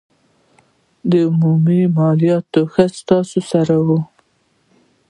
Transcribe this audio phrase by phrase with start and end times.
[1.27, 3.99] عمومي مالومات ښایي تاسو سره وي